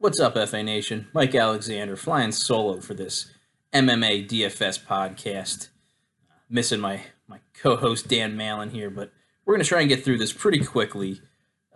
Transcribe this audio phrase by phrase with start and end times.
[0.00, 1.08] What's up, FA Nation?
[1.12, 3.30] Mike Alexander flying solo for this
[3.74, 5.68] MMA DFS podcast.
[6.48, 9.12] missing my, my co host Dan Malin here, but
[9.44, 11.20] we're going to try and get through this pretty quickly.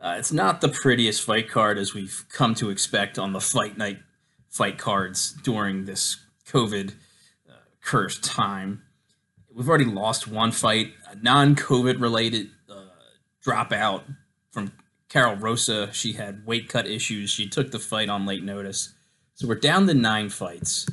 [0.01, 3.77] Uh, it's not the prettiest fight card as we've come to expect on the fight
[3.77, 3.99] night
[4.49, 6.17] fight cards during this
[6.49, 6.95] COVID
[7.47, 7.53] uh,
[7.83, 8.85] cursed time.
[9.55, 12.87] We've already lost one fight, a non COVID related uh,
[13.45, 14.05] dropout
[14.51, 14.73] from
[15.15, 17.31] Karol Rosa, she had weight cut issues.
[17.31, 18.95] She took the fight on late notice.
[19.35, 20.89] So we're down to nine fights.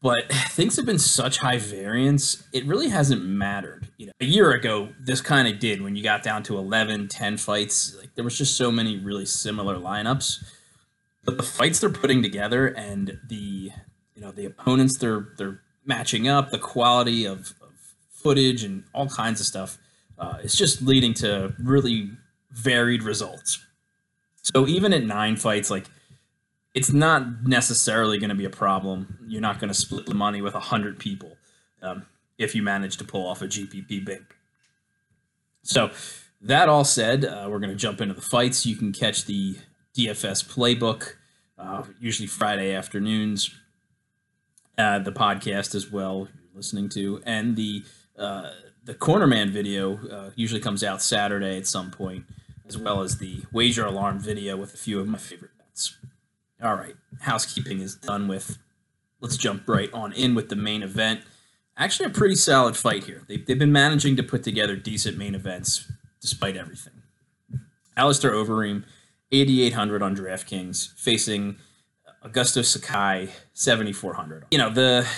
[0.00, 3.88] But things have been such high variance, it really hasn't mattered.
[3.98, 7.08] You know, a year ago, this kind of did when you got down to 11,
[7.08, 7.94] 10 fights.
[8.00, 10.42] Like there was just so many really similar lineups.
[11.22, 13.70] But the fights they're putting together and the
[14.14, 17.74] you know the opponents they're they're matching up, the quality of, of
[18.08, 19.76] footage and all kinds of stuff,
[20.18, 22.12] uh, it's just leading to really
[22.56, 23.64] varied results.
[24.42, 25.86] So even at nine fights, like
[26.74, 29.18] it's not necessarily going to be a problem.
[29.26, 31.36] You're not going to split the money with a hundred people
[31.82, 32.06] um,
[32.38, 34.22] if you manage to pull off a GPP big.
[35.62, 35.90] So
[36.40, 38.66] that all said, uh, we're going to jump into the fights.
[38.66, 39.56] You can catch the
[39.96, 41.14] DFS playbook
[41.58, 43.54] uh, usually Friday afternoons.
[44.78, 47.82] Uh, the podcast as well you're listening to, and the
[48.18, 48.50] uh,
[48.84, 52.26] the Cornerman video uh, usually comes out Saturday at some point
[52.68, 55.96] as well as the wager alarm video with a few of my favorite bets.
[56.62, 58.58] All right, housekeeping is done with.
[59.20, 61.22] Let's jump right on in with the main event.
[61.76, 63.22] Actually, a pretty solid fight here.
[63.28, 67.02] They've, they've been managing to put together decent main events despite everything.
[67.96, 68.84] Alistair Overeem,
[69.32, 71.56] 8,800 on DraftKings, facing
[72.24, 74.46] Augusto Sakai, 7,400.
[74.50, 75.08] You know, the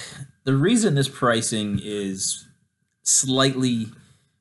[0.44, 2.46] the reason this pricing is
[3.02, 3.88] slightly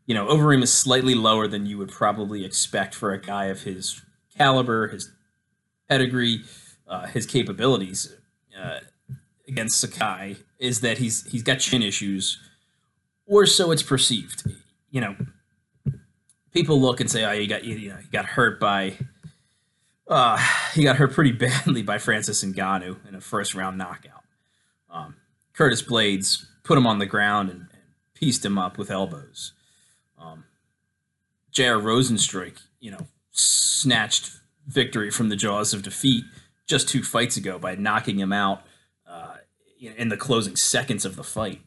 [0.07, 3.63] you know, Overeem is slightly lower than you would probably expect for a guy of
[3.63, 4.01] his
[4.35, 5.11] caliber, his
[5.89, 6.43] pedigree,
[6.87, 8.15] uh, his capabilities
[8.57, 8.79] uh,
[9.47, 10.37] against Sakai.
[10.59, 12.39] Is that he's he's got chin issues,
[13.27, 14.43] or so it's perceived.
[14.89, 15.15] You know,
[16.51, 18.93] people look and say, "Oh, you got you know, he got hurt by."
[20.07, 20.41] Uh,
[20.73, 24.23] he got hurt pretty badly by Francis Ngannou in a first round knockout.
[24.89, 25.15] Um,
[25.51, 29.51] Curtis Blaydes put him on the ground and, and pieced him up with elbows.
[31.57, 31.79] J.R.
[31.79, 34.29] Rozenstruik, you know, snatched
[34.67, 36.23] victory from the jaws of defeat
[36.67, 38.61] just two fights ago by knocking him out
[39.09, 39.37] uh,
[39.79, 41.61] in the closing seconds of the fight.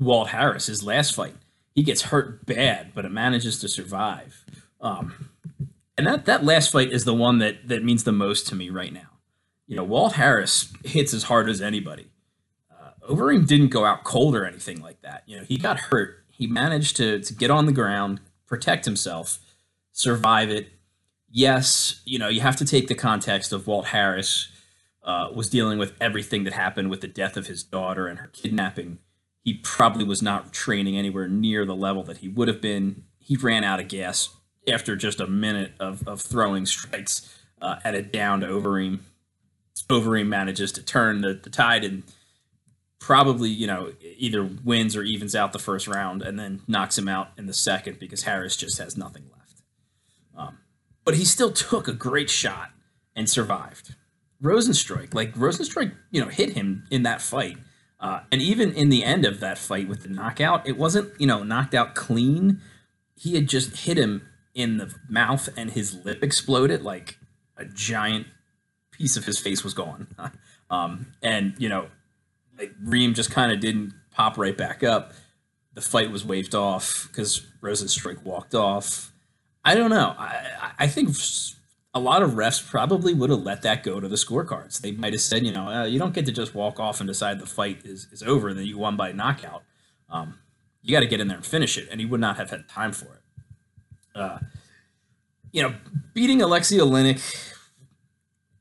[0.00, 1.36] Walt Harris, his last fight,
[1.76, 4.44] he gets hurt bad, but it manages to survive.
[4.80, 5.30] Um,
[5.96, 8.68] and that, that last fight is the one that, that means the most to me
[8.68, 9.10] right now.
[9.68, 12.06] You know, Walt Harris hits as hard as anybody.
[12.68, 15.22] Uh, Overeem didn't go out cold or anything like that.
[15.26, 18.20] You know, he got hurt he managed to, to get on the ground,
[18.52, 19.38] protect himself,
[19.92, 20.68] survive it.
[21.30, 24.48] Yes, you know, you have to take the context of Walt Harris
[25.02, 28.26] uh, was dealing with everything that happened with the death of his daughter and her
[28.26, 28.98] kidnapping.
[29.42, 33.04] He probably was not training anywhere near the level that he would have been.
[33.18, 34.28] He ran out of gas
[34.68, 38.98] after just a minute of, of throwing strikes uh, at a down to Overeem.
[39.88, 42.02] Overeem manages to turn the, the tide and
[43.02, 47.08] probably you know either wins or evens out the first round and then knocks him
[47.08, 49.62] out in the second because Harris just has nothing left.
[50.36, 50.58] Um,
[51.04, 52.70] but he still took a great shot
[53.16, 53.96] and survived.
[54.40, 57.58] Rozenstruik, like Rozenstruik, you know, hit him in that fight.
[57.98, 61.26] Uh, and even in the end of that fight with the knockout, it wasn't, you
[61.26, 62.60] know, knocked out clean.
[63.16, 67.18] He had just hit him in the mouth and his lip exploded like
[67.56, 68.26] a giant
[68.92, 70.08] piece of his face was gone.
[70.70, 71.86] um, and, you know,
[72.62, 75.12] like Reem just kind of didn't pop right back up.
[75.74, 79.12] The fight was waved off because Rozenstruik walked off.
[79.64, 80.14] I don't know.
[80.16, 81.10] I, I think
[81.94, 84.80] a lot of refs probably would have let that go to the scorecards.
[84.80, 87.08] They might have said, you know, uh, you don't get to just walk off and
[87.08, 89.62] decide the fight is, is over and then you won by knockout.
[90.08, 90.38] Um,
[90.82, 92.68] you got to get in there and finish it, and he would not have had
[92.68, 93.20] time for it.
[94.14, 94.38] Uh,
[95.52, 95.74] you know,
[96.12, 97.22] beating Alexei Oleinik,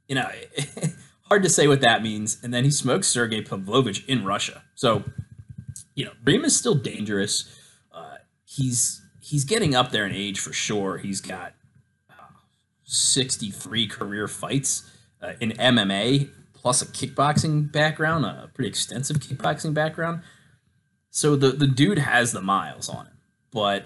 [0.07, 0.30] you know,
[1.31, 2.38] hard to say what that means.
[2.44, 4.63] And then he smokes Sergey Pavlovich in Russia.
[4.75, 5.06] So,
[5.95, 7.57] you know, Reem is still dangerous.
[7.89, 10.98] Uh, he's he's getting up there in age for sure.
[10.98, 11.54] He's got
[12.10, 12.36] uh,
[12.83, 14.92] 63 career fights
[15.22, 20.24] uh, in MMA plus a kickboxing background, a pretty extensive kickboxing background.
[21.12, 23.18] So the the dude has the miles on him,
[23.51, 23.86] but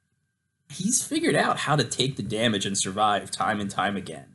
[0.70, 4.31] he's figured out how to take the damage and survive time and time again.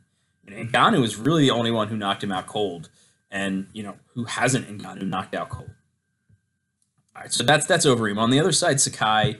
[0.52, 2.88] And Ngannou is really the only one who knocked him out cold,
[3.30, 5.70] and you know who hasn't Ngannou knocked out cold.
[7.14, 8.18] All right, so that's that's Overeem.
[8.18, 9.38] On the other side, Sakai.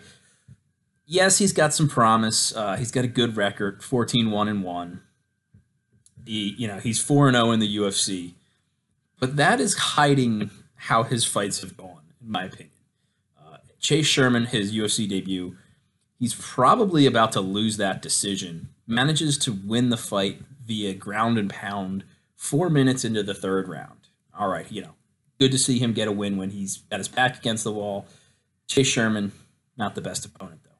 [1.10, 2.54] Yes, he's got some promise.
[2.54, 5.00] Uh, he's got a good record, 14 1 and 1.
[6.26, 8.34] He, you know, he's 4 0 in the UFC.
[9.18, 12.70] But that is hiding how his fights have gone, in my opinion.
[13.40, 15.56] Uh, Chase Sherman, his UFC debut,
[16.18, 18.68] he's probably about to lose that decision.
[18.88, 22.04] Manages to win the fight via ground and pound
[22.34, 24.08] four minutes into the third round.
[24.36, 24.94] All right, you know,
[25.38, 28.06] good to see him get a win when he's got his back against the wall.
[28.66, 29.32] Chase Sherman,
[29.76, 30.70] not the best opponent, though.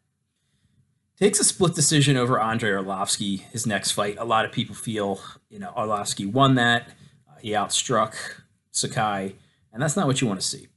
[1.19, 4.17] Takes a split decision over Andrei Arlovsky, his next fight.
[4.19, 5.21] A lot of people feel,
[5.51, 6.89] you know, Arlovsky won that.
[7.29, 8.15] Uh, he outstruck
[8.71, 9.35] Sakai,
[9.73, 10.69] and that's not what you want to see.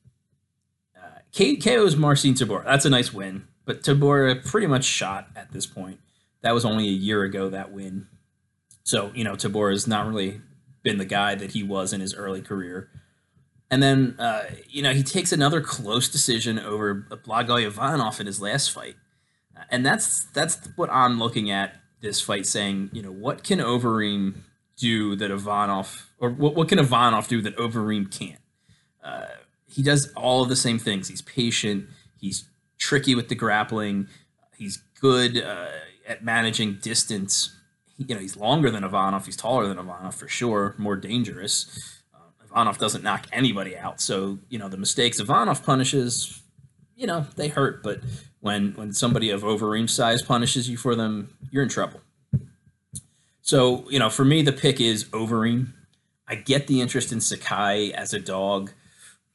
[0.97, 1.19] Uh,
[1.63, 2.65] KO's Marcin Tybura.
[2.65, 5.99] That's a nice win, but Tybura pretty much shot at this point.
[6.41, 8.07] That was only a year ago, that win.
[8.83, 10.41] So, you know, Tybura has not really
[10.83, 12.89] been the guy that he was in his early career.
[13.69, 18.41] And then, uh, you know, he takes another close decision over Blagoy Ivanov in his
[18.41, 18.95] last fight
[19.69, 24.35] and that's that's what I'm looking at this fight, saying, you know, what can Overeem
[24.77, 28.41] do that Ivanov, or what, what can Ivanov do that Overeem can't?
[29.03, 29.27] Uh,
[29.67, 31.07] he does all of the same things.
[31.07, 31.87] He's patient.
[32.19, 32.45] He's
[32.77, 34.07] tricky with the grappling.
[34.57, 35.67] He's good uh,
[36.11, 37.55] at managing distance.
[37.97, 39.25] You know, he's longer than Ivanov.
[39.25, 40.75] He's taller than Ivanov for sure.
[40.77, 42.01] More dangerous.
[42.13, 44.01] Uh, Ivanov doesn't knock anybody out.
[44.01, 46.41] So you know the mistakes Ivanov punishes,
[46.95, 47.81] you know, they hurt.
[47.81, 48.01] But
[48.41, 52.01] when when somebody of Overeem size punishes you for them, you're in trouble.
[53.41, 55.73] So you know, for me, the pick is Overeem.
[56.27, 58.71] I get the interest in Sakai as a dog,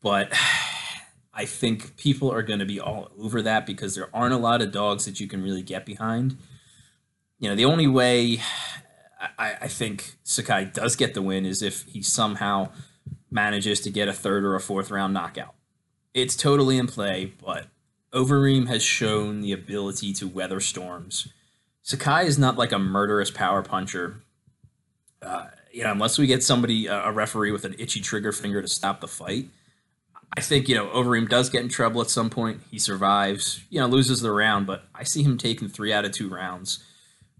[0.03, 0.33] but
[1.35, 4.63] I think people are going to be all over that because there aren't a lot
[4.63, 6.39] of dogs that you can really get behind.
[7.39, 8.41] You know, the only way
[9.39, 12.71] I, I think Sakai does get the win is if he somehow
[13.31, 15.55] manages to get a third or a fourth round knockout.
[16.15, 17.67] It's totally in play, but
[18.13, 21.29] Overeem has shown the ability to weather storms.
[21.83, 24.23] Sakai is not like a murderous power puncher.
[25.21, 28.69] Uh, you know, unless we get somebody, a referee with an itchy trigger finger to
[28.69, 29.51] stop the fight,
[30.37, 32.61] I think, you know, Overeem does get in trouble at some point.
[32.71, 36.13] He survives, you know, loses the round, but I see him taking three out of
[36.13, 36.83] two rounds.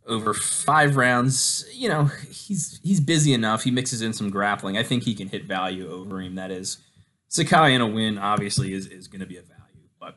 [0.07, 3.65] Over five rounds, you know, he's he's busy enough.
[3.65, 4.79] He mixes in some grappling.
[4.79, 6.37] I think he can hit value over him.
[6.37, 6.79] That is,
[7.29, 9.89] Sakai in a win obviously is, is going to be a value.
[9.99, 10.17] But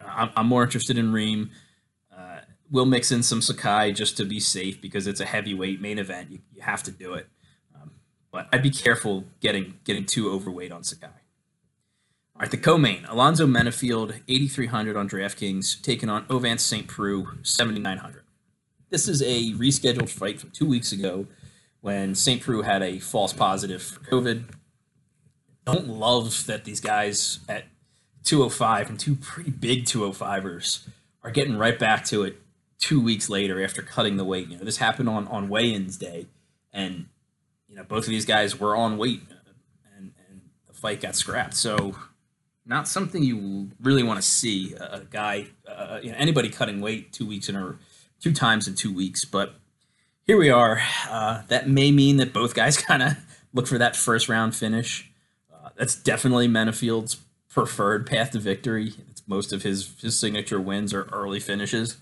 [0.00, 1.50] I'm, I'm more interested in Reem.
[2.16, 2.40] Uh,
[2.70, 6.30] we'll mix in some Sakai just to be safe because it's a heavyweight main event.
[6.30, 7.26] You, you have to do it.
[7.74, 7.90] Um,
[8.30, 11.08] but I'd be careful getting getting too overweight on Sakai.
[12.38, 16.86] All right, the co-main, Alonzo Menifield, 8,300 on DraftKings, taking on Ovince St.
[16.86, 18.22] Preux, 7,900.
[18.90, 21.26] This is a rescheduled fight from two weeks ago
[21.80, 22.40] when St.
[22.40, 24.44] Preux had a false positive for COVID.
[25.66, 27.64] Don't love that these guys at
[28.24, 30.88] 205 and two pretty big 205ers
[31.22, 32.40] are getting right back to it
[32.78, 34.48] two weeks later after cutting the weight.
[34.48, 36.26] You know, this happened on on weigh-ins day,
[36.72, 37.06] and
[37.68, 39.22] you know both of these guys were on weight,
[39.96, 41.54] and and the fight got scrapped.
[41.54, 41.94] So
[42.64, 47.12] not something you really want to see a guy, uh, you know, anybody cutting weight
[47.12, 47.76] two weeks in a
[48.20, 49.24] two times in two weeks.
[49.24, 49.54] But
[50.26, 50.82] here we are.
[51.08, 53.16] Uh, that may mean that both guys kind of
[53.52, 55.10] look for that first round finish.
[55.52, 57.16] Uh, that's definitely Menifield's
[57.48, 58.92] preferred path to victory.
[59.10, 61.96] It's most of his his signature wins are early finishes.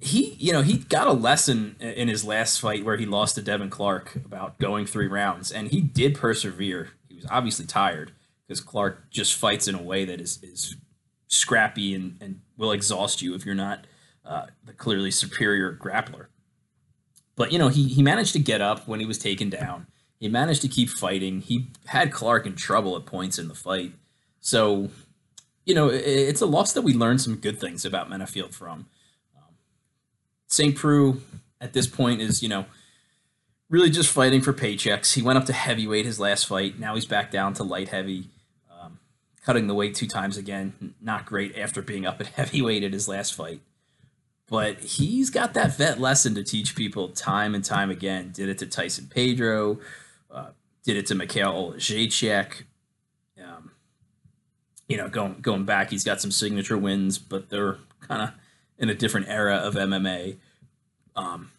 [0.00, 3.42] He, you know, he got a lesson in his last fight where he lost to
[3.42, 6.90] Devin Clark about going three rounds, and he did persevere.
[7.08, 8.10] He was obviously tired
[8.46, 10.76] because Clark just fights in a way that is is
[11.28, 13.86] scrappy and, and will exhaust you if you're not
[14.24, 16.26] uh, the clearly superior grappler.
[17.36, 19.86] But you know, he he managed to get up when he was taken down.
[20.20, 21.40] He managed to keep fighting.
[21.40, 23.92] He had Clark in trouble at points in the fight.
[24.40, 24.90] So,
[25.64, 28.86] you know, it's a loss that we learned some good things about Menifield from.
[29.36, 29.54] Um,
[30.46, 30.74] St.
[30.76, 31.20] Preux
[31.60, 32.66] at this point is, you know,
[33.68, 35.14] really just fighting for paychecks.
[35.14, 36.78] He went up to heavyweight his last fight.
[36.78, 38.28] Now he's back down to light heavy,
[38.70, 38.98] um,
[39.44, 40.94] cutting the weight two times again.
[41.00, 43.60] Not great after being up at heavyweight at his last fight.
[44.54, 48.30] But he's got that vet lesson to teach people time and time again.
[48.32, 49.80] Did it to Tyson Pedro,
[50.30, 50.50] uh,
[50.84, 52.62] did it to Mikhail Jacek,
[54.88, 58.30] you know, going going back, he's got some signature wins, but they're kind of
[58.78, 60.36] in a different era of MMA.
[61.16, 61.50] Um,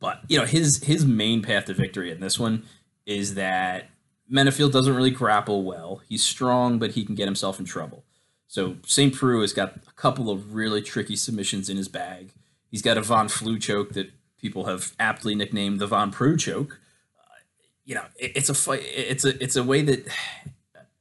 [0.00, 2.64] but you know, his his main path to victory in this one
[3.06, 3.90] is that
[4.32, 6.02] Menifield doesn't really grapple well.
[6.08, 8.04] He's strong, but he can get himself in trouble.
[8.48, 9.14] So St.
[9.14, 12.30] Preux has got a couple of really tricky submissions in his bag.
[12.70, 16.80] He's got a Von Flue choke that people have aptly nicknamed the Von Preux choke.
[17.18, 17.36] Uh,
[17.84, 18.82] you know, it, it's a fight.
[18.84, 20.08] It's a it's a way that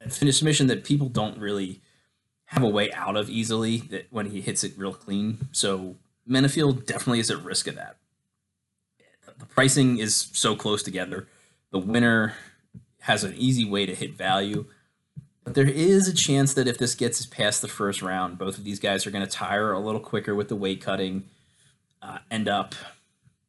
[0.01, 1.81] a finish submission that people don't really
[2.45, 5.47] have a way out of easily that when he hits it real clean.
[5.51, 5.95] So
[6.29, 7.97] Menifield definitely is at risk of that.
[9.39, 11.27] the pricing is so close together.
[11.71, 12.33] The winner
[13.01, 14.65] has an easy way to hit value.
[15.47, 18.65] But there is a chance that if this gets past the first round, both of
[18.65, 21.29] these guys are going to tire a little quicker with the weight cutting,
[22.01, 22.75] uh, end up,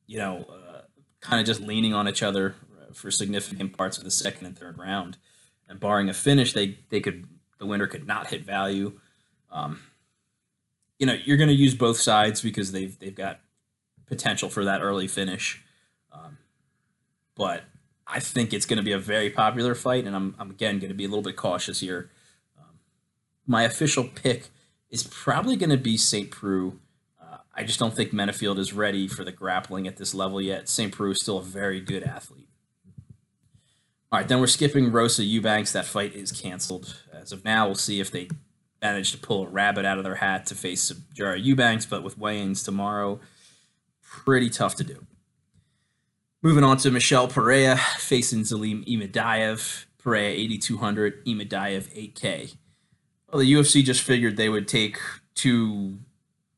[0.07, 0.83] you know, uh,
[1.21, 2.55] kind of just leaning on each other
[2.93, 5.17] for significant parts of the second and third round.
[5.69, 7.27] And barring a finish, they they could
[7.59, 9.01] the winner could not hit value.
[9.51, 9.81] Um,
[11.01, 13.41] you know, you're going to use both sides because they've they've got
[14.07, 15.65] potential for that early finish.
[16.13, 16.39] Um,
[17.35, 17.65] but
[18.09, 20.89] I think it's going to be a very popular fight, and I'm, I'm again going
[20.89, 22.11] to be a little bit cautious here.
[22.59, 22.79] Um,
[23.47, 24.49] my official pick
[24.91, 26.31] is probably going to be St.
[26.31, 26.79] Preux.
[27.21, 30.69] Uh, I just don't think Menifield is ready for the grappling at this level yet.
[30.69, 30.93] St.
[30.93, 32.49] Preux is still a very good athlete.
[34.11, 35.73] All right, then we're skipping Rosa Eubanks.
[35.73, 36.97] That fight is canceled.
[37.13, 38.29] As of now, we'll see if they
[38.81, 42.17] manage to pull a rabbit out of their hat to face Jara Eubanks, but with
[42.17, 43.21] weigh-ins tomorrow,
[44.03, 45.07] pretty tough to do.
[46.41, 49.87] Moving on to Michel Pereira facing Zelim Imadaev.
[49.99, 52.57] Pereira 8,200, Imadaev 8K.
[53.29, 54.99] Well, the UFC just figured they would take
[55.35, 55.99] two,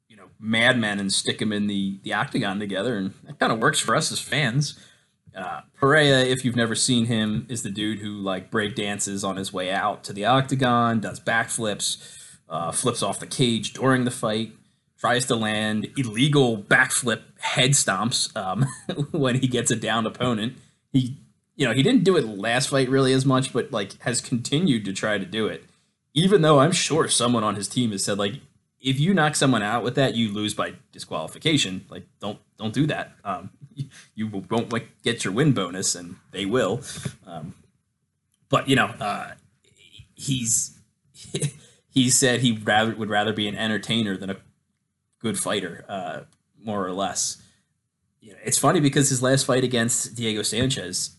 [0.08, 3.58] you know, madmen and stick them in the, the octagon together, and that kind of
[3.58, 4.78] works for us as fans.
[5.34, 9.36] Uh, Pereira, if you've never seen him, is the dude who like break dances on
[9.36, 11.96] his way out to the octagon, does backflips,
[12.50, 14.52] uh, flips off the cage during the fight
[15.00, 18.66] tries to land illegal backflip head stomps um,
[19.12, 20.58] when he gets a downed opponent.
[20.92, 21.16] He,
[21.56, 24.84] you know, he didn't do it last fight really as much, but like has continued
[24.84, 25.64] to try to do it.
[26.12, 28.34] Even though I'm sure someone on his team has said like,
[28.80, 31.84] if you knock someone out with that, you lose by disqualification.
[31.88, 33.12] Like, don't don't do that.
[33.24, 33.50] Um,
[34.14, 36.80] you won't like, get your win bonus, and they will.
[37.26, 37.54] Um,
[38.48, 39.32] but you know, uh,
[40.14, 40.78] he's
[41.90, 44.36] he said he rather would rather be an entertainer than a
[45.20, 46.20] good fighter, uh,
[46.62, 47.40] more or less.
[48.20, 51.16] You know, it's funny because his last fight against Diego Sanchez,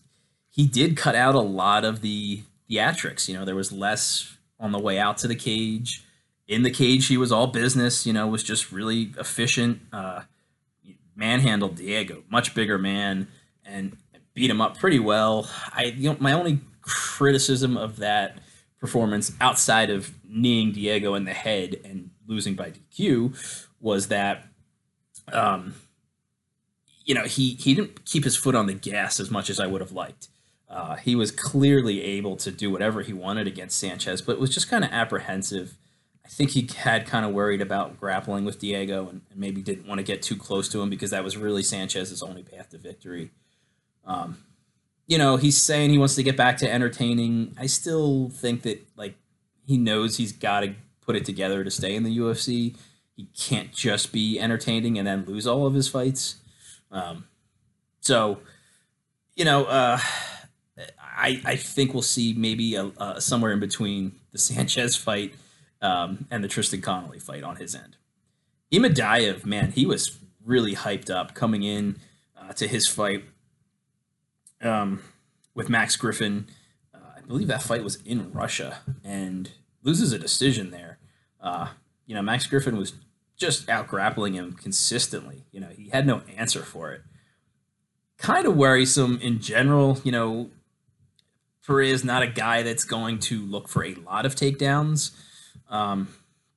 [0.50, 3.28] he did cut out a lot of the theatrics.
[3.28, 6.04] You know, there was less on the way out to the cage.
[6.46, 8.06] In the cage, he was all business.
[8.06, 9.80] You know, was just really efficient.
[9.92, 10.22] Uh,
[11.14, 13.28] manhandled Diego, much bigger man,
[13.64, 13.96] and
[14.34, 15.48] beat him up pretty well.
[15.72, 18.38] I, you know, my only criticism of that
[18.80, 24.46] performance outside of kneeing Diego in the head and losing by DQ was that
[25.32, 25.74] um,
[27.04, 29.66] you know he he didn't keep his foot on the gas as much as I
[29.66, 30.28] would have liked.
[30.70, 34.70] Uh, he was clearly able to do whatever he wanted against Sanchez, but was just
[34.70, 35.76] kind of apprehensive.
[36.24, 39.86] I think he had kind of worried about grappling with Diego and, and, maybe didn't
[39.86, 42.78] want to get too close to him because that was really Sanchez's only path to
[42.78, 43.32] victory.
[44.06, 44.38] Um,
[45.06, 47.54] you know, he's saying he wants to get back to entertaining.
[47.58, 49.16] I still think that like
[49.66, 52.76] he knows he's got to put it together to stay in the UFC
[53.16, 56.36] he can't just be entertaining and then lose all of his fights.
[56.90, 57.26] Um,
[58.00, 58.40] so,
[59.36, 59.98] you know, uh,
[61.00, 65.34] I I think we'll see maybe a, a somewhere in between the Sanchez fight
[65.80, 67.96] um, and the Tristan Connelly fight on his end.
[68.72, 71.96] Imadaev, man, he was really hyped up coming in
[72.36, 73.24] uh, to his fight
[74.62, 75.02] um,
[75.54, 76.46] with Max Griffin.
[76.94, 79.50] Uh, I believe that fight was in Russia and
[79.82, 80.98] loses a decision there.
[81.40, 81.68] Uh,
[82.06, 82.92] you know, Max Griffin was
[83.36, 85.44] just out grappling him consistently.
[85.52, 87.02] You know, he had no answer for it.
[88.18, 89.98] Kind of worrisome in general.
[90.04, 90.50] You know,
[91.64, 95.10] Pereira is not a guy that's going to look for a lot of takedowns.
[95.68, 96.08] Um,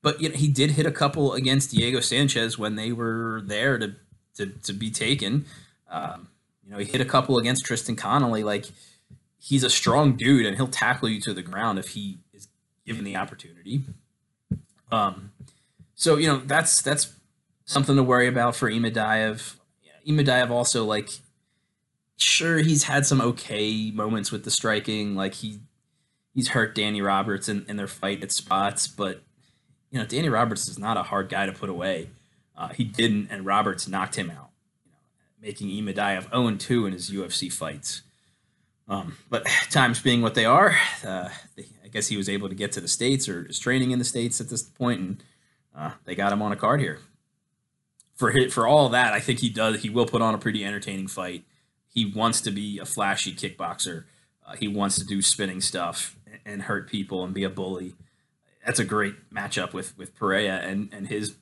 [0.01, 3.77] but you know, he did hit a couple against Diego Sanchez when they were there
[3.79, 3.95] to
[4.35, 5.45] to, to be taken.
[5.89, 6.27] Um,
[6.63, 8.43] you know, he hit a couple against Tristan Connelly.
[8.43, 8.65] Like
[9.39, 12.47] he's a strong dude, and he'll tackle you to the ground if he is
[12.85, 13.81] given the opportunity.
[14.91, 15.31] Um,
[15.95, 17.13] so you know that's that's
[17.65, 19.55] something to worry about for Imadaev.
[20.07, 21.09] Imadaev also like
[22.17, 25.59] sure he's had some okay moments with the striking, like he
[26.33, 29.23] he's hurt Danny Roberts in, in their fight at spots, but
[29.89, 32.09] you know Danny Roberts is not a hard guy to put away.
[32.57, 34.49] Uh, he didn't, and Roberts knocked him out,
[34.85, 34.97] you know,
[35.41, 38.01] making Imadaev 0 2 in his UFC fights.
[38.87, 41.29] Um, but times being what they are, uh,
[41.95, 44.41] guess he was able to get to the states or is training in the states
[44.41, 45.23] at this point, and
[45.73, 46.99] uh, they got him on a card here.
[48.15, 49.81] For his, for all that, I think he does.
[49.81, 51.45] He will put on a pretty entertaining fight.
[51.87, 54.03] He wants to be a flashy kickboxer.
[54.45, 57.95] Uh, he wants to do spinning stuff and, and, hurt people and be a bully.
[58.65, 61.35] That's a great matchup with with Pereira and and his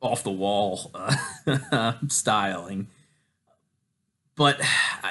[0.00, 2.88] off the wall uh, styling.
[4.34, 4.60] But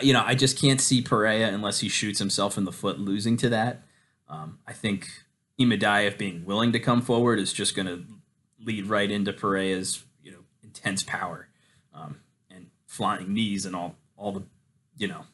[0.01, 3.38] you know, I just can't see Pereira unless he shoots himself in the foot losing
[3.38, 3.83] to that.
[4.31, 5.09] Um, I think
[5.59, 8.03] Imadaev being willing to come forward is just going to
[8.63, 11.50] lead right into Pereira's you know intense power
[11.93, 14.43] um, and flying knees and all all the
[14.97, 15.25] you know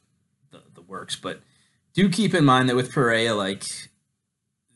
[0.52, 1.16] the, the works.
[1.16, 1.42] But
[1.94, 3.64] do keep in mind that with Pereira, like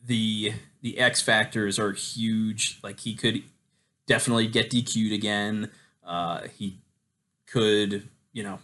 [0.04, 0.52] the
[0.82, 2.78] the X factors are huge.
[2.82, 3.42] Like he could
[4.06, 5.70] definitely get DQ'd again.
[6.04, 6.78] Uh, he
[7.46, 8.58] could, you know,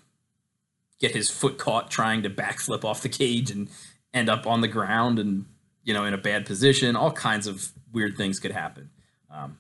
[0.99, 3.69] get his foot caught trying to backflip off the cage and
[4.15, 5.47] end up on the ground and
[5.85, 6.97] you know in a bad position.
[6.97, 8.91] All kinds of weird things could happen.
[9.31, 9.59] Um,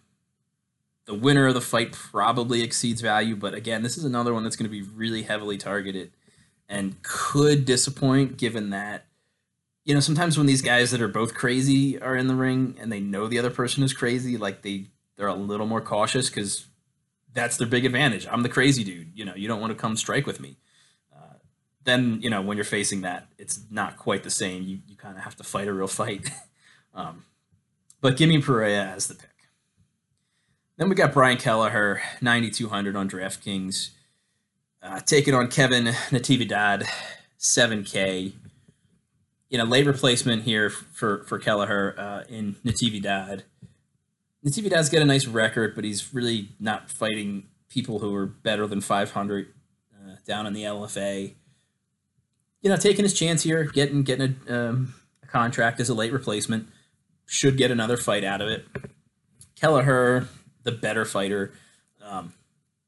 [1.06, 4.56] the winner of the fight probably exceeds value, but again, this is another one that's
[4.56, 6.12] going to be really heavily targeted
[6.68, 9.06] and could disappoint given that
[9.84, 12.92] you know sometimes when these guys that are both crazy are in the ring and
[12.92, 14.86] they know the other person is crazy, like they
[15.16, 16.66] they're a little more cautious because
[17.32, 18.26] that's their big advantage.
[18.30, 19.12] I'm the crazy dude.
[19.14, 20.56] You know, you don't want to come strike with me.
[21.88, 24.62] Then you know when you're facing that, it's not quite the same.
[24.64, 26.30] You you kind of have to fight a real fight.
[26.94, 27.24] um,
[28.02, 29.30] but give me Pereira as the pick.
[30.76, 33.90] Then we got Brian Kelleher, 9,200 on DraftKings,
[34.82, 36.86] uh, taking on Kevin Natividad,
[37.40, 38.34] 7K.
[39.48, 43.44] You know, late replacement here for for Kelleher uh, in Natividad.
[44.44, 48.82] Natividad's got a nice record, but he's really not fighting people who are better than
[48.82, 49.54] 500
[49.94, 51.34] uh, down in the LFA.
[52.60, 56.12] You know, taking his chance here, getting getting a, um, a contract as a late
[56.12, 56.68] replacement,
[57.26, 58.66] should get another fight out of it.
[59.54, 60.28] Kelleher,
[60.64, 61.52] the better fighter.
[62.02, 62.32] Um,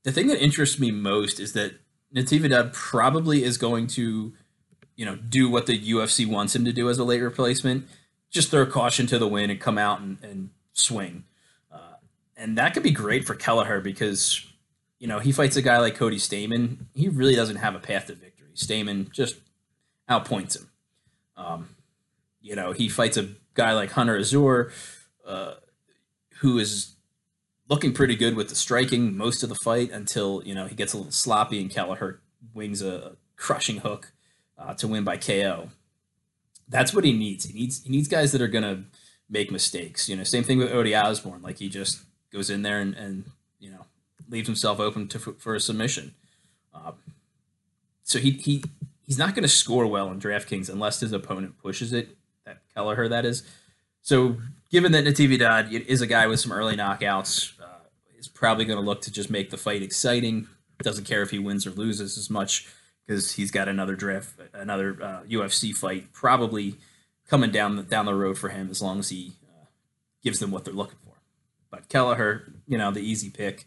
[0.02, 1.74] the thing that interests me most is that
[2.14, 4.32] Natividad probably is going to,
[4.96, 7.86] you know, do what the UFC wants him to do as a late replacement.
[8.30, 11.24] Just throw caution to the wind and come out and, and swing.
[11.70, 11.96] Uh,
[12.36, 14.44] and that could be great for Kelleher because,
[14.98, 16.86] you know, he fights a guy like Cody Stamann.
[16.94, 18.48] He really doesn't have a path to victory.
[18.54, 19.36] Stamann just
[20.10, 20.68] outpoints him.
[21.36, 21.76] Um,
[22.42, 24.72] you know, he fights a guy like Hunter Azure,
[25.26, 25.54] uh,
[26.40, 26.96] who is
[27.68, 30.92] looking pretty good with the striking most of the fight until you know he gets
[30.92, 32.20] a little sloppy and Kelleher
[32.52, 34.12] wings a crushing hook
[34.58, 35.70] uh, to win by KO.
[36.68, 37.44] That's what he needs.
[37.44, 38.84] He needs he needs guys that are gonna
[39.28, 40.08] make mistakes.
[40.08, 41.42] You know, same thing with Ode Osbourne.
[41.42, 43.24] Like he just goes in there and, and
[43.58, 43.86] you know
[44.28, 46.14] leaves himself open to for a submission.
[46.74, 46.94] Um,
[48.02, 48.64] so he he
[49.10, 52.16] he's not going to score well in DraftKings unless his opponent pushes it.
[52.46, 53.42] That Kelleher, that is.
[54.02, 54.36] So
[54.70, 57.54] given that Natividad is a guy with some early knockouts,
[58.16, 60.46] is probably going to look to just make the fight exciting.
[60.80, 62.68] Doesn't care if he wins or loses as much
[63.04, 66.76] because he's got another draft, another uh, UFC fight probably
[67.26, 69.64] coming down the, down the road for him as long as he uh,
[70.22, 71.14] gives them what they're looking for.
[71.68, 73.66] But Kelleher, you know, the easy pick,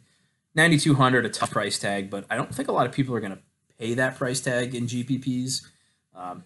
[0.56, 3.14] ninety two hundred, a tough price tag, but I don't think a lot of people
[3.14, 3.40] are going to
[3.84, 5.66] pay that price tag in GPPs.
[6.16, 6.44] Um,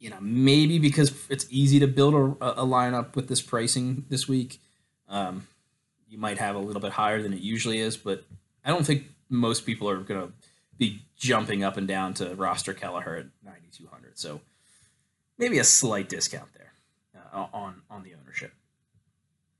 [0.00, 4.26] you know, maybe because it's easy to build a, a lineup with this pricing this
[4.26, 4.60] week.
[5.08, 5.46] Um,
[6.08, 8.24] you might have a little bit higher than it usually is, but
[8.64, 10.32] I don't think most people are going to
[10.76, 14.18] be jumping up and down to roster Kelleher at 9,200.
[14.18, 14.40] So
[15.38, 16.72] maybe a slight discount there
[17.32, 18.52] uh, on on the ownership.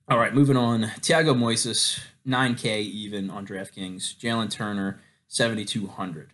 [0.08, 0.84] All right, moving on.
[1.00, 4.16] Thiago Moises, 9K even on DraftKings.
[4.16, 6.30] Jalen Turner, 7,200.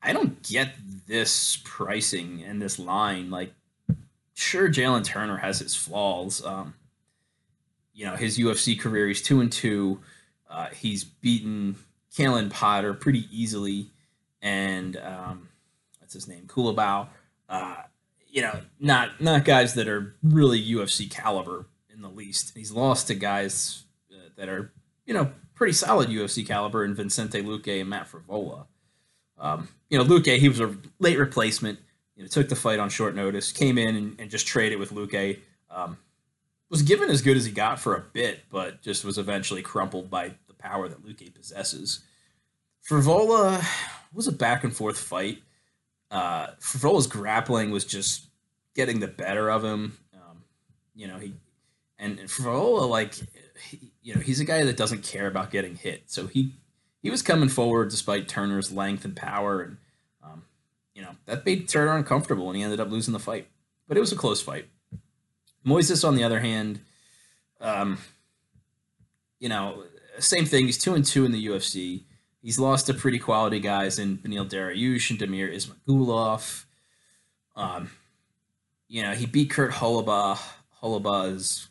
[0.00, 0.74] I don't get
[1.06, 3.30] this pricing and this line.
[3.30, 3.52] Like,
[4.34, 6.44] sure, Jalen Turner has his flaws.
[6.44, 6.74] Um,
[7.94, 9.08] you know his UFC career.
[9.08, 10.00] He's two and two.
[10.48, 11.76] Uh, he's beaten
[12.16, 13.90] Callan Potter pretty easily,
[14.40, 15.48] and um,
[15.98, 17.08] what's his name, Culibao.
[17.48, 17.76] Uh,
[18.28, 22.52] you know, not not guys that are really UFC caliber in the least.
[22.56, 24.72] He's lost to guys uh, that are
[25.06, 28.66] you know pretty solid UFC caliber in Vicente Luque and Matt Frevola.
[29.38, 31.78] Um, you know, Luque he was a late replacement.
[32.16, 34.92] You know, took the fight on short notice, came in and, and just traded with
[34.92, 35.38] Luque.
[35.70, 35.96] Um,
[36.68, 40.10] was given as good as he got for a bit, but just was eventually crumpled
[40.10, 42.00] by the power that Luque possesses.
[42.88, 43.62] Frevola
[44.12, 45.42] was a back and forth fight.
[46.10, 48.26] Uh, Frevola's grappling was just
[48.74, 49.98] getting the better of him.
[50.14, 50.44] Um,
[50.94, 51.34] you know, he
[51.98, 53.14] and, and Frevola, like,
[53.68, 56.04] he, you know, he's a guy that doesn't care about getting hit.
[56.06, 56.52] So he
[57.02, 59.76] he was coming forward despite Turner's length and power, and
[60.22, 60.42] um,
[60.94, 63.48] you know that made Turner uncomfortable, and he ended up losing the fight.
[63.88, 64.68] But it was a close fight.
[65.66, 66.80] Moises, on the other hand,
[67.60, 67.98] um,
[69.38, 69.84] you know,
[70.18, 70.66] same thing.
[70.66, 72.02] He's two and two in the UFC.
[72.42, 76.64] He's lost to pretty quality guys in Beneil Dariush and Damir Ismagulov.
[77.54, 77.90] Um,
[78.88, 80.40] you know, he beat Kurt Holobaugh.
[80.82, 81.68] Holobaugh is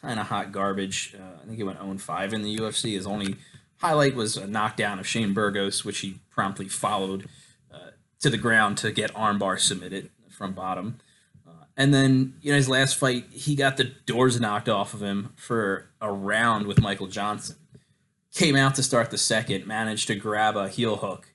[0.00, 1.14] kind of hot garbage.
[1.18, 2.94] Uh, I think he went 0 5 in the UFC.
[2.94, 3.36] His only
[3.78, 7.28] highlight was a knockdown of Shane Burgos, which he promptly followed
[7.72, 10.98] uh, to the ground to get armbar submitted from bottom.
[11.76, 15.32] And then, you know, his last fight, he got the doors knocked off of him
[15.34, 17.56] for a round with Michael Johnson.
[18.34, 21.32] Came out to start the second, managed to grab a heel hook,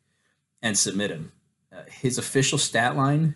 [0.61, 1.31] and submit him.
[1.75, 3.35] Uh, his official stat line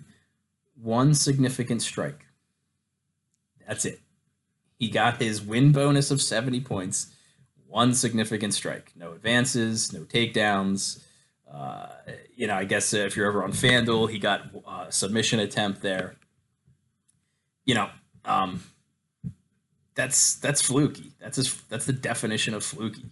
[0.76, 2.26] one significant strike.
[3.68, 4.02] That's it.
[4.80, 7.08] He got his win bonus of 70 points,
[7.68, 8.94] one significant strike.
[8.96, 11.04] No advances, no takedowns.
[11.52, 11.88] Uh,
[12.34, 16.15] you know, I guess if you're ever on FanDuel, he got a submission attempt there.
[17.65, 17.89] You know,
[18.24, 18.63] um,
[19.96, 21.12] that's that's fluky.
[21.20, 23.12] That's his, that's the definition of fluky.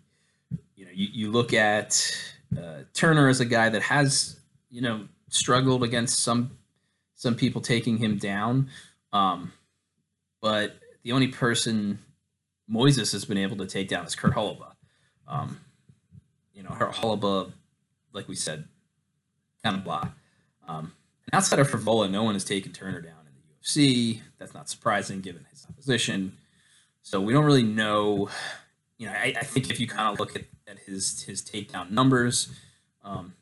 [0.75, 2.17] You know, you, you look at
[2.57, 6.57] uh, Turner as a guy that has you know struggled against some
[7.15, 8.69] some people taking him down,
[9.11, 9.51] um,
[10.41, 11.99] but the only person
[12.69, 14.73] Moises has been able to take down is Kurt Holobaugh.
[15.25, 15.61] Um,
[16.53, 17.53] you know, Holobaugh,
[18.11, 18.65] like we said,
[19.63, 20.09] kind of blah.
[20.67, 20.91] Um,
[21.25, 24.19] and outside of Frevola, no one has taken Turner down in the UFC.
[24.37, 26.35] That's not surprising given his opposition.
[27.03, 28.29] So we don't really know.
[28.97, 31.89] You know, I, I think if you kind of look at, at his his takedown
[31.89, 32.49] numbers,
[33.05, 33.33] um,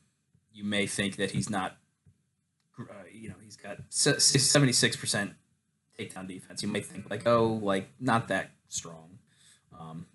[0.54, 1.78] you may think that he's not.
[2.80, 5.32] Uh, you know, he's got seventy six percent
[5.98, 6.62] takedown defense.
[6.62, 9.20] You might think like, oh, like not that strong.
[9.78, 10.06] Um,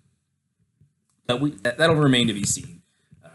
[1.27, 2.81] but we that, will remain to be seen.
[3.23, 3.29] Uh,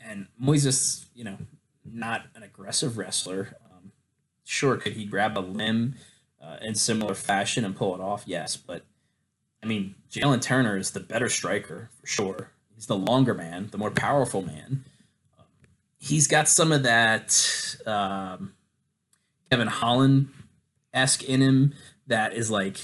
[0.00, 1.38] and Moises, you know,
[1.84, 3.56] not an aggressive wrestler.
[3.70, 3.92] Um,
[4.44, 5.96] sure, could he grab a limb
[6.42, 8.24] uh, in similar fashion and pull it off?
[8.26, 8.84] Yes, but
[9.62, 12.50] I mean, Jalen Turner is the better striker for sure.
[12.74, 14.84] He's the longer man, the more powerful man.
[15.98, 18.52] he's got some of that um,
[19.50, 20.28] Kevin Holland
[20.96, 21.74] esque in him
[22.06, 22.78] that is like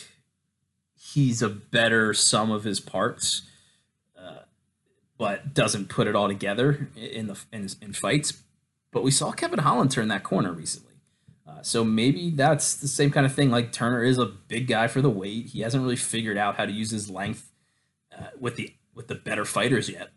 [0.95, 3.43] he's a better sum of his parts,
[4.17, 4.43] uh,
[5.19, 8.43] but doesn't put it all together in the in, in fights.
[8.93, 10.93] But we saw Kevin Holland turn that corner recently.
[11.47, 13.51] Uh, so maybe that's the same kind of thing.
[13.51, 15.47] Like Turner is a big guy for the weight.
[15.47, 17.51] He hasn't really figured out how to use his length
[18.17, 20.11] uh, with the with the better fighters yet.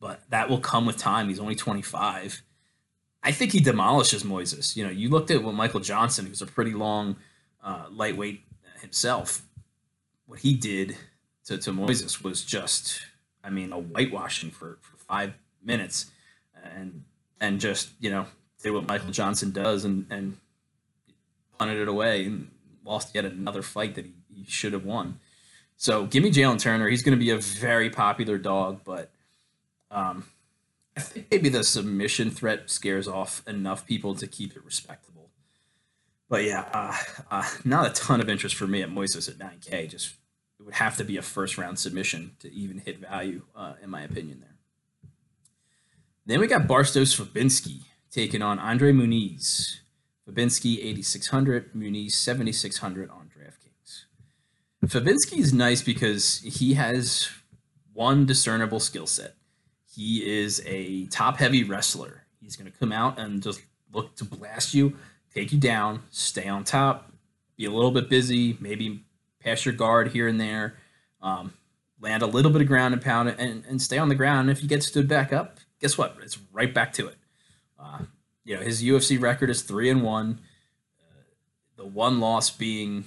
[0.00, 1.28] But that will come with time.
[1.28, 2.42] He's only 25.
[3.24, 4.76] I think he demolishes Moises.
[4.76, 7.16] You know, you looked at what Michael Johnson, who's a pretty long
[7.62, 8.42] uh, lightweight
[8.80, 9.42] himself,
[10.26, 10.96] what he did
[11.46, 13.00] to, to Moises was just,
[13.42, 15.32] I mean, a whitewashing for, for five
[15.62, 16.10] minutes,
[16.76, 17.04] and
[17.40, 18.26] and just you know
[18.62, 20.36] did what Michael Johnson does and and
[21.58, 22.50] punted it away and
[22.84, 25.18] lost yet another fight that he, he should have won.
[25.76, 26.88] So give me Jalen Turner.
[26.88, 29.10] He's going to be a very popular dog, but
[29.90, 30.24] um,
[30.96, 35.30] I think maybe the submission threat scares off enough people to keep it respectable.
[36.28, 36.96] But yeah, uh,
[37.30, 39.90] uh, not a ton of interest for me at Moises at 9K.
[39.90, 40.14] Just
[40.58, 43.90] it would have to be a first round submission to even hit value, uh, in
[43.90, 44.40] my opinion.
[44.40, 45.10] There.
[46.26, 49.80] Then we got Bartosz Fabinski taking on Andre Muniz.
[50.28, 54.04] Fabinski 8600, Muniz 7600 on DraftKings.
[54.86, 57.28] Fabinski is nice because he has
[57.92, 59.34] one discernible skill set.
[59.94, 62.24] He is a top heavy wrestler.
[62.40, 63.60] He's going to come out and just
[63.92, 64.96] look to blast you,
[65.32, 67.12] take you down, stay on top,
[67.56, 69.04] be a little bit busy, maybe
[69.40, 70.74] pass your guard here and there,
[71.22, 71.52] um,
[72.00, 74.48] land a little bit of ground and pound and, and stay on the ground.
[74.48, 76.16] And if you get stood back up, guess what?
[76.22, 77.16] It's right back to it.
[77.78, 78.00] Uh,
[78.44, 80.40] you know, his UFC record is three and one.
[81.00, 81.22] Uh,
[81.76, 83.04] the one loss being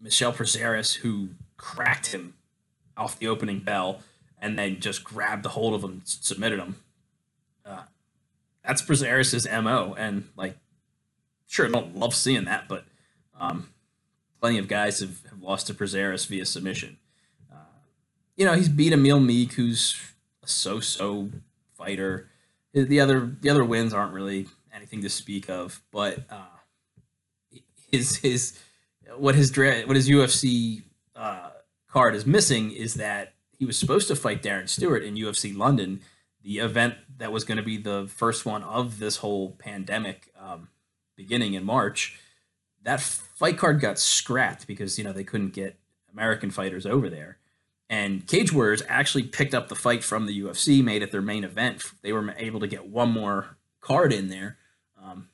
[0.00, 2.34] Michel Prazeres, who cracked him
[2.96, 4.00] off the opening bell
[4.40, 6.76] and then just grabbed a hold of him, submitted him.
[7.64, 7.82] Uh,
[8.64, 10.56] that's Prazeres' mo, and like,
[11.46, 12.84] sure, I don't love seeing that, but
[13.38, 13.70] um,
[14.40, 16.96] plenty of guys have, have lost to Prazeres via submission.
[17.52, 17.80] Uh,
[18.36, 19.96] you know, he's beat Emil Meek, who's
[20.42, 21.30] a so-so
[21.74, 22.28] fighter
[22.84, 26.44] the other the other wins aren't really anything to speak of, but uh,
[27.90, 28.58] his his
[29.16, 30.82] what his what his UFC
[31.14, 31.50] uh,
[31.88, 36.00] card is missing is that he was supposed to fight Darren Stewart in UFC London,
[36.42, 40.68] the event that was going to be the first one of this whole pandemic um,
[41.16, 42.18] beginning in March.
[42.82, 45.76] That fight card got scrapped because you know they couldn't get
[46.12, 47.38] American fighters over there.
[47.88, 51.44] And Cage Warriors actually picked up the fight from the UFC, made it their main
[51.44, 51.82] event.
[52.02, 54.58] They were able to get one more card in there.
[55.00, 55.28] Um,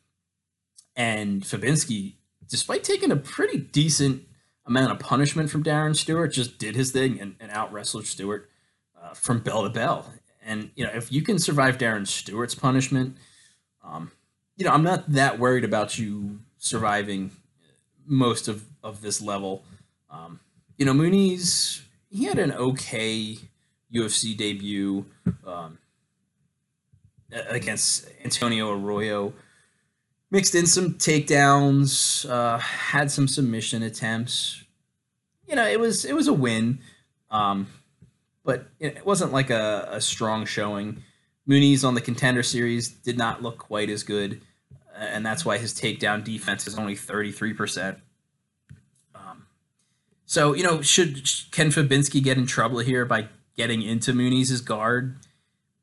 [0.94, 2.14] and Fabinski,
[2.46, 4.26] despite taking a pretty decent
[4.66, 8.48] amount of punishment from Darren Stewart, just did his thing and, and out wrestled Stewart
[9.01, 10.12] uh, from bell to bell.
[10.44, 13.16] And, you know, if you can survive Darren Stewart's punishment,
[13.85, 14.11] um,
[14.57, 17.33] you know, I'm not that worried about you surviving
[18.07, 19.64] most of, of this level.
[20.11, 20.40] Um,
[20.77, 23.38] you know, Muniz he had an okay
[23.92, 25.07] UFC debut
[25.46, 25.79] um,
[27.48, 29.33] against Antonio Arroyo.
[30.33, 34.64] Mixed in some takedowns, uh, had some submission attempts.
[35.47, 36.79] You know, it was it was a win,
[37.31, 37.66] um,
[38.42, 41.03] but it wasn't like a, a strong showing.
[41.47, 44.40] Muniz on the contender series did not look quite as good,
[44.97, 47.97] and that's why his takedown defense is only 33%.
[49.14, 49.47] Um,
[50.25, 55.16] so, you know, should Ken Fabinski get in trouble here by getting into Muniz guard?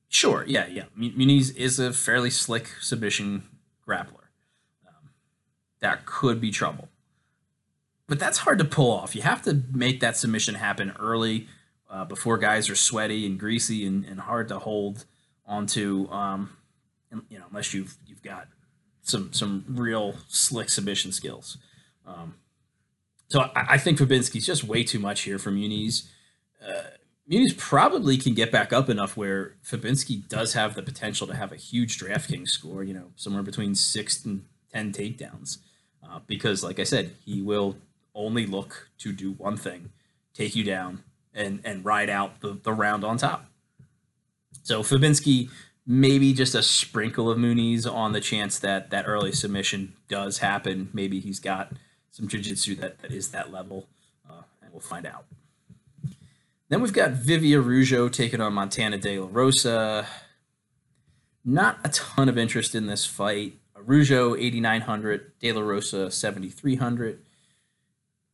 [0.08, 0.86] Sure, yeah, yeah.
[0.98, 3.44] Muniz is a fairly slick submission
[3.88, 4.19] grappler.
[5.82, 6.90] That could be trouble.
[8.08, 9.16] But that's hard to pull off.
[9.16, 11.48] You have to make that submission happen early
[11.90, 15.06] uh, before guys are sweaty and greasy and, and hard to hold
[15.46, 16.10] onto.
[16.10, 16.58] Um,
[17.30, 18.48] you know, unless you've you've got
[19.02, 21.58] some some real slick submission skills.
[22.06, 22.36] Um,
[23.28, 26.08] so I, I, think Fabinski's just way too much here for Muniz.
[26.66, 26.82] Uh,
[27.32, 31.52] Muniz probably can get back up enough where Fabinski does have the potential to have
[31.52, 32.84] a huge DraftKings score.
[32.84, 35.58] You know, somewhere between six and ten takedowns,
[36.04, 37.78] uh, because like I said, he will
[38.14, 39.92] only look to do one thing:
[40.34, 43.46] take you down and and ride out the, the round on top.
[44.64, 45.50] So Fabinski,
[45.86, 50.90] maybe just a sprinkle of Muniz on the chance that that early submission does happen.
[50.94, 51.72] Maybe he's got
[52.12, 53.88] some jiu-jitsu that, that is that level,
[54.30, 55.26] uh, and we'll find out.
[56.68, 60.08] Then we've got Viviane Araujo taking on Montana De La Rosa.
[61.46, 63.59] Not a ton of interest in this fight.
[63.80, 67.20] Araujo 8,900, De La Rosa 7,300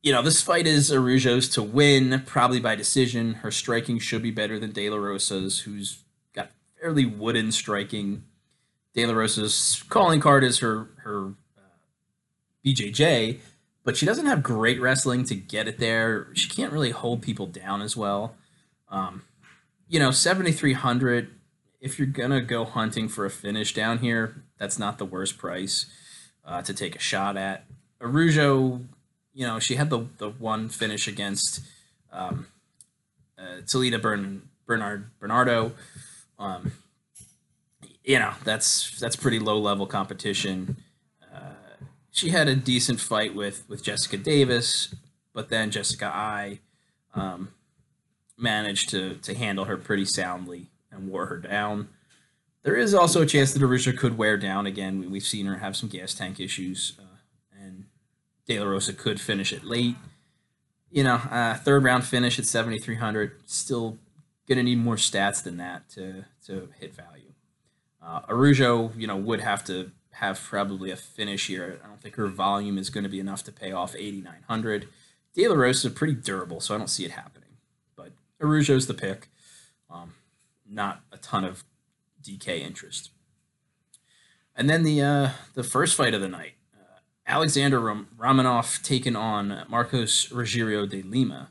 [0.05, 3.33] you know, this fight is Araujo's to win, probably by decision.
[3.33, 8.23] Her striking should be better than De La Rosa's, who's got fairly wooden striking.
[8.93, 11.61] De La Rosa's calling card is her her uh,
[12.63, 13.39] BJJ,
[13.83, 16.27] but she doesn't have great wrestling to get it there.
[16.35, 18.35] She can't really hold people down as well.
[18.89, 19.23] Um,
[19.87, 21.31] you know, 7,300,
[21.85, 25.85] if you're to go hunting for a finish down here, that's not the worst price
[26.43, 27.65] uh, to take a shot at.
[28.01, 28.81] Araujo,
[29.35, 31.61] you know, she had the the one finish against
[32.11, 32.47] um,
[33.37, 35.73] uh, Talita Bern, Bernard Bernardo.
[36.39, 36.71] Um,
[38.03, 40.77] you know, that's that's pretty low level competition.
[41.31, 44.95] Uh, she had a decent fight with with Jessica Davis,
[45.35, 46.61] but then Jessica I
[47.13, 47.49] um,
[48.39, 51.89] managed to to handle her pretty soundly and wore her down.
[52.63, 55.11] There is also a chance that Araujo could wear down again.
[55.11, 56.93] We've seen her have some gas tank issues.
[56.99, 57.15] Uh,
[58.45, 59.95] De La Rosa could finish it late.
[60.91, 63.41] You know, uh, third round finish at 7,300.
[63.45, 63.97] Still
[64.47, 67.33] going to need more stats than that to, to hit value.
[68.01, 71.79] Uh, Araujo, you know, would have to have probably a finish here.
[71.83, 74.87] I don't think her volume is going to be enough to pay off 8,900.
[75.33, 77.49] De La Rosa is pretty durable, so I don't see it happening.
[77.95, 79.27] But Araujo's the pick.
[79.89, 80.13] Um,
[80.69, 81.63] not a ton of
[82.21, 83.11] DK interest.
[84.55, 86.53] And then the uh, the first fight of the night,
[87.27, 91.49] Alexander Romanov taking on Marcos Rogerio de Lima.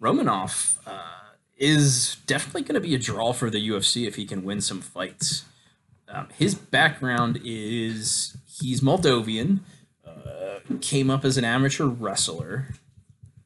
[0.00, 4.42] Romanov uh, is definitely going to be a draw for the UFC if he can
[4.42, 5.44] win some fights.
[6.08, 9.60] Um, his background is he's Moldovan,
[10.04, 12.68] uh, came up as an amateur wrestler,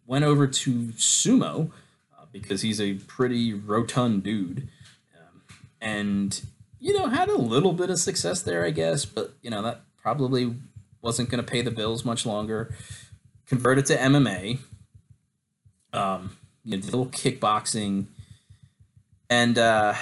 [0.06, 1.70] went over to sumo
[2.18, 4.68] uh, because he's a pretty rotund dude,
[5.80, 6.40] and
[6.78, 9.82] you know had a little bit of success there, I guess, but you know that
[10.00, 10.54] probably
[11.02, 12.74] wasn't going to pay the bills much longer.
[13.46, 14.58] Converted to MMA.
[15.92, 18.06] Um, you know, did a little kickboxing,
[19.30, 19.94] and uh,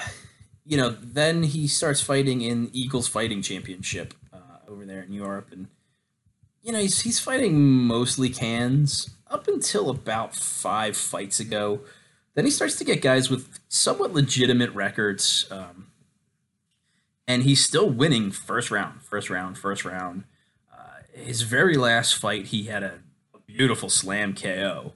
[0.64, 5.48] you know, then he starts fighting in Eagles Fighting Championship uh, over there in Europe,
[5.52, 5.68] and
[6.62, 11.80] you know, he's he's fighting mostly cans up until about five fights ago.
[12.34, 15.88] Then he starts to get guys with somewhat legitimate records, um,
[17.28, 20.24] and he's still winning first round, first round, first round
[21.14, 22.98] his very last fight, he had a,
[23.34, 24.92] a beautiful slam KO.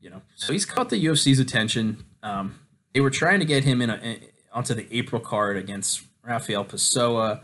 [0.00, 2.04] You know, so he's caught the UFC's attention.
[2.22, 2.58] Um,
[2.94, 4.20] they were trying to get him in, a, in
[4.52, 7.42] onto the April card against Rafael Pessoa.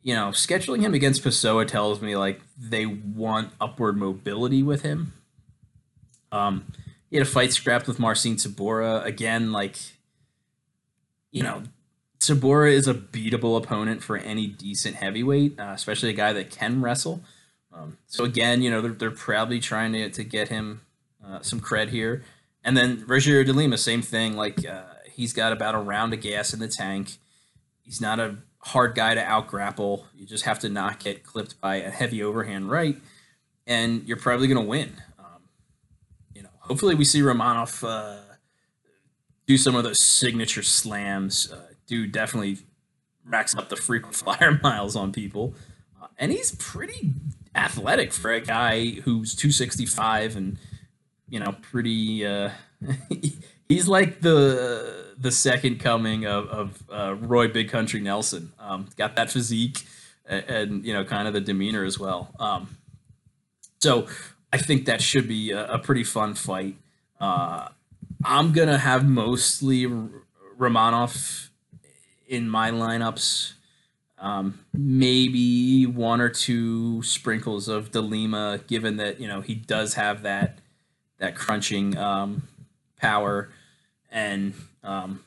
[0.00, 5.12] You know, scheduling him against Pessoa tells me like they want upward mobility with him.
[6.30, 6.72] Um,
[7.12, 9.52] he had a fight scrapped with Marcin Tybura again.
[9.52, 9.76] Like,
[11.30, 11.64] you know,
[12.18, 16.80] Tybura is a beatable opponent for any decent heavyweight, uh, especially a guy that can
[16.80, 17.20] wrestle.
[17.70, 20.80] Um, so again, you know, they're, they're probably trying to, to get him
[21.22, 22.22] uh, some cred here.
[22.64, 24.34] And then Rogerio de Lima, same thing.
[24.34, 27.18] Like uh, he's got about a round of gas in the tank.
[27.82, 30.06] He's not a hard guy to out grapple.
[30.14, 32.96] You just have to not get clipped by a heavy overhand right,
[33.66, 34.94] and you're probably going to win.
[36.72, 38.16] Hopefully we see Romanov uh,
[39.46, 41.52] do some of those signature slams.
[41.52, 42.60] Uh, dude definitely
[43.26, 45.52] racks up the frequent flyer miles on people,
[46.02, 47.10] uh, and he's pretty
[47.54, 50.56] athletic for a guy who's 265 and
[51.28, 52.48] you know pretty uh,
[53.68, 58.50] he's like the the second coming of, of uh, Roy Big Country Nelson.
[58.58, 59.84] Um, got that physique
[60.24, 62.34] and, and, you know kind of the demeanor as well.
[62.40, 62.78] Um,
[63.78, 64.06] so
[64.52, 66.76] I think that should be a, a pretty fun fight.
[67.18, 67.68] Uh,
[68.24, 69.86] I'm gonna have mostly
[70.58, 71.48] Romanov
[72.26, 73.52] in my lineups.
[74.18, 80.22] Um, maybe one or two sprinkles of DeLima, given that you know he does have
[80.22, 80.58] that
[81.18, 82.42] that crunching um,
[82.96, 83.48] power,
[84.10, 85.24] and um,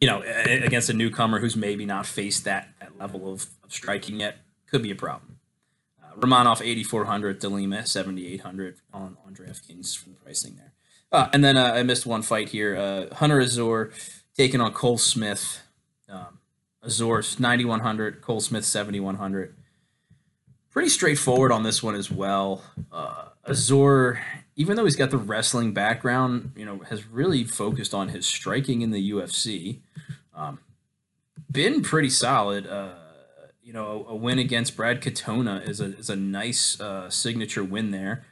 [0.00, 4.20] you know against a newcomer who's maybe not faced that, that level of, of striking
[4.20, 5.33] yet could be a problem.
[6.18, 10.72] Romanov 8400, DeLima 7800 on on DraftKings for the pricing there.
[11.12, 12.76] Uh, and then uh, I missed one fight here.
[12.76, 13.92] Uh, Hunter Azure
[14.36, 15.62] taking on Cole Smith.
[16.08, 16.40] Um,
[16.84, 19.54] Azure's 9100, Cole Smith 7100.
[20.70, 22.64] Pretty straightforward on this one as well.
[22.90, 24.20] Uh, Azure,
[24.56, 28.82] even though he's got the wrestling background, you know, has really focused on his striking
[28.82, 29.78] in the UFC.
[30.34, 30.58] Um,
[31.50, 32.66] been pretty solid.
[32.66, 32.94] Uh,
[33.64, 37.90] you know, a, win against Brad Katona is a is a nice uh, signature win
[37.90, 38.24] there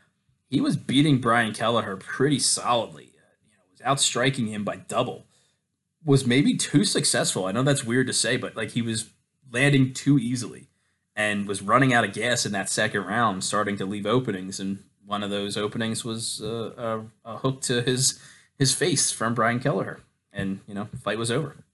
[0.53, 3.05] he was beating Brian Kelleher pretty solidly.
[3.05, 5.25] You know, was outstriking him by double.
[6.05, 7.47] Was maybe too successful.
[7.47, 9.09] I know that's weird to say, but like he was
[9.51, 10.69] landing too easily
[11.17, 14.61] and was running out of gas in that second round, starting to leave openings.
[14.61, 16.73] And one of those openings was uh,
[17.25, 18.21] a, a, hook to his
[18.59, 20.01] his face from Brian Kelleher,
[20.35, 21.65] and you know, fight was over.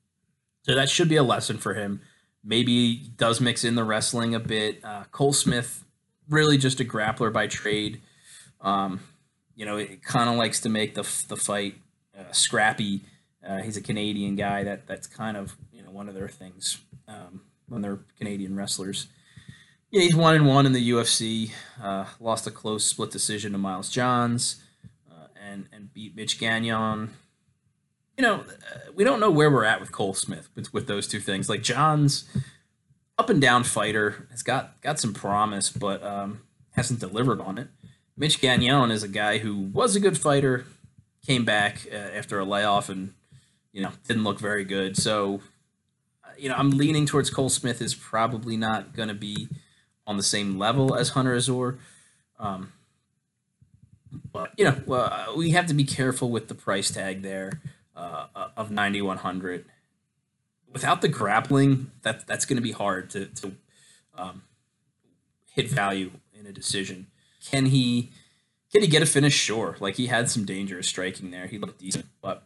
[0.62, 2.00] So that should be a lesson for him.
[2.44, 4.84] Maybe does mix in the wrestling a bit.
[4.84, 5.84] Uh, Cole Smith,
[6.28, 8.00] really just a grappler by trade.
[8.60, 9.00] Um,
[9.54, 11.74] you know, it kind of likes to make the the fight
[12.18, 13.02] uh, scrappy.
[13.46, 14.64] Uh, he's a Canadian guy.
[14.64, 19.08] That that's kind of you know one of their things um, when they're Canadian wrestlers.
[19.90, 21.50] Yeah, he's one and one in the UFC.
[21.82, 24.62] Uh, lost a close split decision to Miles Johns,
[25.10, 27.10] uh, and and beat Mitch Gagnon.
[28.18, 28.44] You know,
[28.96, 31.48] we don't know where we're at with Cole Smith with, with those two things.
[31.48, 32.24] Like Johns,
[33.16, 36.40] up and down fighter, has got got some promise, but um,
[36.72, 37.68] hasn't delivered on it.
[38.16, 40.64] Mitch Gagnon is a guy who was a good fighter,
[41.24, 43.14] came back uh, after a layoff, and
[43.72, 44.96] you know didn't look very good.
[44.96, 45.40] So,
[46.24, 49.46] uh, you know, I'm leaning towards Cole Smith is probably not going to be
[50.08, 51.78] on the same level as Hunter Azure.
[52.40, 52.72] Um,
[54.32, 57.60] but you know, uh, we have to be careful with the price tag there
[57.98, 59.64] uh, of 9100.
[60.70, 63.52] Without the grappling, that that's going to be hard to to
[64.14, 64.42] um,
[65.52, 67.06] hit value in a decision.
[67.44, 68.10] Can he
[68.70, 69.34] can he get a finish?
[69.34, 69.76] Sure.
[69.80, 71.46] Like he had some dangerous striking there.
[71.46, 72.44] He looked decent, but